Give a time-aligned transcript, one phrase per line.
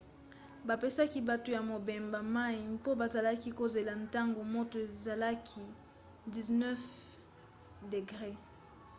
[0.67, 5.65] bapesaki bato ya mobembo mai mpo bazalaki kozela ntango moto ezalaki
[6.33, 8.29] 90f-degre